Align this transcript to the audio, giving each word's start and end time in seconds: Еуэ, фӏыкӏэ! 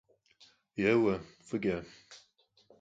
Еуэ, 0.91 1.15
фӏыкӏэ! 1.47 1.77